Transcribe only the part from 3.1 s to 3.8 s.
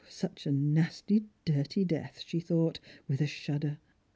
a shudder.